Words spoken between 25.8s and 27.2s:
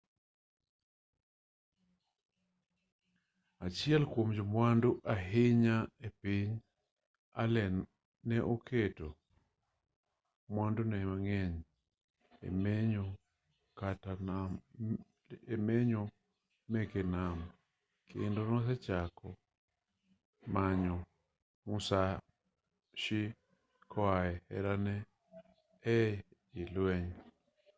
e i lueny